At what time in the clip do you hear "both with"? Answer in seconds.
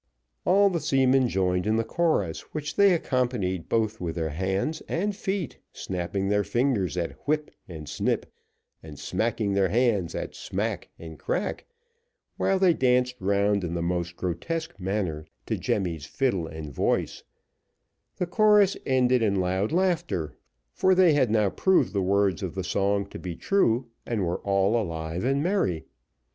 3.69-4.15